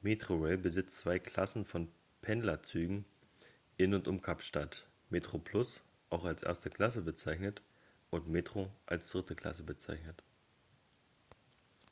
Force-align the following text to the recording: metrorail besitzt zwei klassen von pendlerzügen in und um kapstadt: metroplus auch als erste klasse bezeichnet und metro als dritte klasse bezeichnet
metrorail 0.00 0.56
besitzt 0.56 0.96
zwei 0.96 1.18
klassen 1.18 1.66
von 1.66 1.92
pendlerzügen 2.22 3.04
in 3.76 3.92
und 3.94 4.08
um 4.08 4.22
kapstadt: 4.22 4.88
metroplus 5.10 5.82
auch 6.08 6.24
als 6.24 6.42
erste 6.44 6.70
klasse 6.70 7.02
bezeichnet 7.02 7.60
und 8.08 8.28
metro 8.28 8.70
als 8.86 9.10
dritte 9.12 9.36
klasse 9.36 9.64
bezeichnet 9.64 10.22